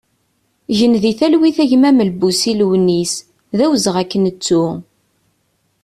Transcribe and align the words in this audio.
Gen 0.77 0.93
di 1.01 1.13
talwit 1.19 1.57
a 1.63 1.65
gma 1.69 1.89
Melbusi 1.93 2.51
Lewnis, 2.59 3.13
d 3.57 3.59
awezɣi 3.65 3.99
ad 4.01 4.07
k-nettu! 4.11 4.65